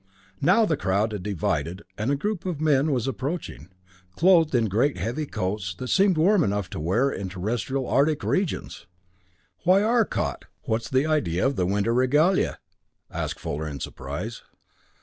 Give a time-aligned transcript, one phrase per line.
[0.41, 3.69] Now, the crowd had divided, and a group of men was approaching,
[4.15, 8.87] clothed in great heavy coats that seemed warm enough to wear in Terrestrial arctic regions!
[9.63, 12.57] "Why Arcot what's the idea of the winter regalia?"
[13.11, 14.41] asked Fuller in surprise.